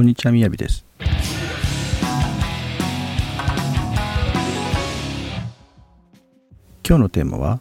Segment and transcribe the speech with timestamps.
[0.00, 0.82] こんにちはみやびです。
[6.88, 7.60] 今日のテーマは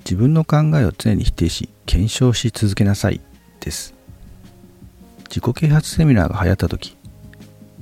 [0.00, 3.22] 自分の考えを常に否定し検証し続けなさい
[3.60, 3.94] です。
[5.30, 6.98] 自己啓発セミナーが流行った時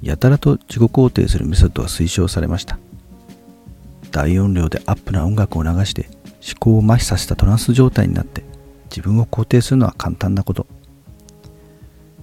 [0.01, 2.79] やたらと自己肯定するメソッドが推奨されました。
[4.13, 6.09] 大音量でアップな音楽を流して
[6.41, 8.45] 思考を麻痺させたトランス状態になって
[8.91, 10.69] 自分を肯定するのは簡単なこと。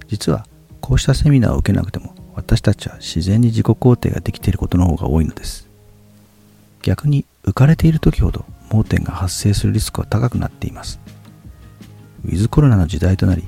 [0.08, 0.46] 実は
[0.80, 5.68] こうしたセミナーを受けなくても私たちは自然に自己肯定ができていることの方が多いのです。
[6.82, 10.98] 逆に浮かれている時ほど盲点が発生するリスクは高くなっています。
[12.24, 13.44] ウィズコロナの時代となり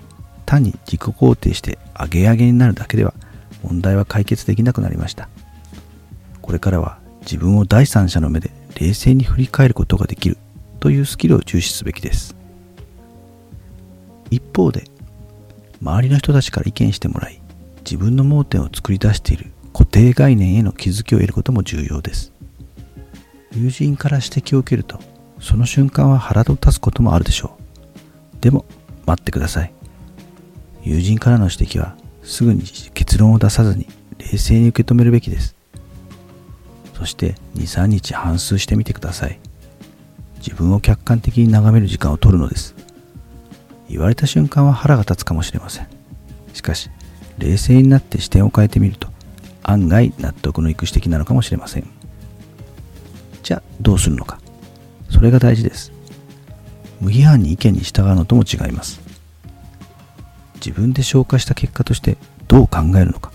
[0.47, 3.15] 単に自己肯定してアゲアゲになるだけでは
[3.63, 5.29] 問題は解決できなくなりました。
[6.41, 10.37] これからは自分を第三者の目で冷静に振り返ることができる
[10.81, 12.35] というスキルを重視すべきです。
[14.31, 14.85] 一方で
[15.83, 17.43] 周りの人たちから意見してもらい
[17.79, 22.33] 自分の盲点を作り出している固定概念への気づきを得ることも重要です。
[23.53, 25.01] 友人から指摘を受けると
[25.41, 28.41] その瞬間は腹を立つこともあるでしょう。
[28.41, 28.65] でも
[29.07, 29.73] 待ってください。
[30.85, 35.57] 友人からの指摘はすぐに結論を出さずに冷静に受け止めるべきです。
[36.95, 39.41] そして23日反芻してみてください。
[40.37, 42.77] 自分を客観的に眺める時間を取るのです。
[43.93, 45.87] 言われた瞬間は腹が立つかもしれません。
[46.55, 46.91] しかし
[47.39, 49.09] 冷静になって視点を変えてみると
[49.63, 51.87] 案外納得のいく指摘なのかもしれません。
[53.43, 54.41] じゃあどうするのか。
[55.11, 55.93] それが大事です。
[57.01, 59.01] 無批判に意見に従うのとも違います。
[60.55, 62.17] 自分で消化した結果として
[62.49, 63.31] どう考えるのか。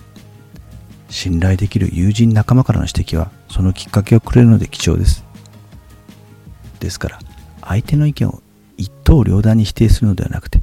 [1.09, 5.23] 信頼できる友人仲間からの指摘はそのきっかけをくれるので貴重です。
[6.79, 7.19] ですから
[7.61, 8.41] 相手の意見を
[8.77, 10.61] 一刀両断に否定するのではなくて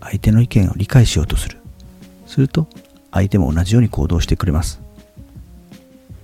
[0.00, 1.58] 相手の意見を理解しようとする。
[2.26, 2.68] すると
[3.12, 4.80] 相手も同じように行動してくれます。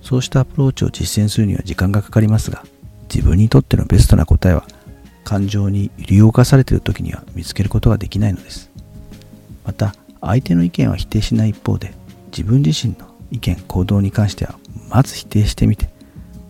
[0.01, 2.63] そうしたアプローチを実践するには時間がかかりますが
[3.13, 4.65] 自分にとってのベストな答えは
[5.25, 8.71] 感情に揺り動かされている時には見つけることができないのです。
[9.65, 11.93] また相手の意見は否定しない一方で
[12.31, 14.57] 自分自身の意見行動に関しては
[14.89, 15.89] まず否定してみて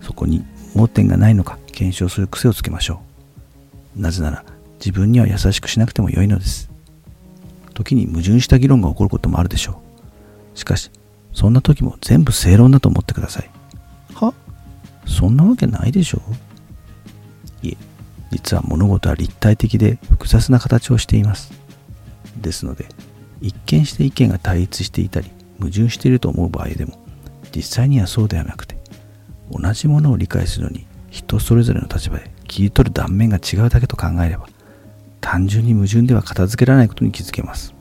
[0.02, 0.46] そこに
[0.76, 3.07] 盲点がないのか検証する癖をつけましょう。
[3.98, 4.46] なぜなら
[4.80, 6.70] 自分には優しくしなくても良いのです。
[7.74, 9.82] 時に矛盾した議論が起こることもあるでしょ
[10.56, 10.58] う。
[10.58, 10.92] しかし
[11.34, 13.50] そんな時も全部正論だと思ってください。
[14.14, 14.34] は？
[15.06, 16.22] そんなわけないでしょ
[17.64, 17.68] う。
[17.68, 17.78] いえ
[18.32, 21.52] 実は物事は立体的で複雑な形をしています。
[22.42, 22.88] ですので
[23.42, 27.00] 一見して意見が対立していたり矛盾していると思う場合でも
[27.56, 28.78] 実際にはそうではなくて
[29.52, 34.48] 同じものを理解するのに人それぞれの立場で切り取る断面が違うだけと考えれば
[35.22, 37.76] 単純に矛盾では片付けられないことに気づけます。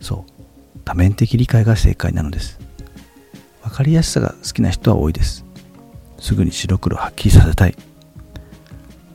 [0.00, 0.80] そう。
[0.84, 2.60] 多面的理解が正解なのです。
[3.62, 5.44] 分かりやすさが好きな人は多いです。
[6.18, 7.74] すぐに白黒はっきりさせたい。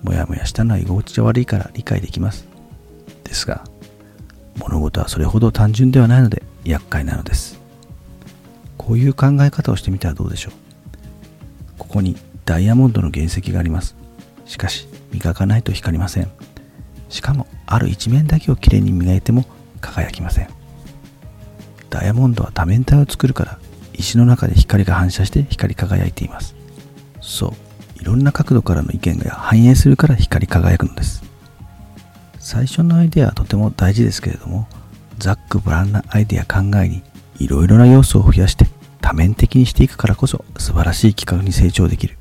[0.03, 2.45] もやもやしたのは居心地が悪いから理解できます。
[3.23, 3.63] ですが
[4.57, 7.59] 物事はそれほど単純ではないので厄介なのです。
[8.77, 10.53] こういう考え方をしてみてはどうでしょう。
[11.77, 14.00] ここにダイヤモンドの原石があります。
[14.51, 16.29] しかし磨かないと光りません。
[17.07, 19.45] しかもある一面だけをきれいに磨いても
[19.79, 20.49] 輝きません。
[21.89, 23.59] ダイヤモンドは多面体を作るから
[23.93, 26.53] 石の中で光が反射して光り輝いています。
[27.21, 27.55] そ
[27.97, 31.23] ういろんな角度からの意見が反映するから光り輝くのです。
[32.37, 34.67] 最初のアイデアはとても大事ですけれども
[35.17, 37.03] ざっくばらんなアイデア考えに
[37.39, 38.65] いろいろな要素を増やして
[38.99, 42.17] 多面的にしていくからこそ素晴らしい企画に成長できる。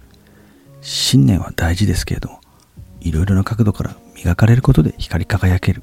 [0.81, 2.41] 信念は大事ですけれども
[3.01, 5.83] いろいろな角度から磨かれることで光り輝ける。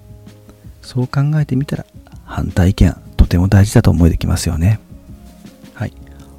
[0.81, 1.85] そう考えてみたら
[2.23, 4.79] 反対意見とても大事だと思えてきますよね。
[5.73, 5.93] はい。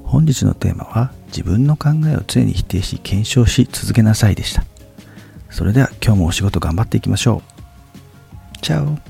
[0.05, 4.65] 本日のテーマは自分の考えを常に否定し検証し続けなさいでした。
[5.51, 7.43] それでは今日もお仕事頑張っていきましょ
[8.55, 8.59] う。
[8.63, 9.08] チャオ。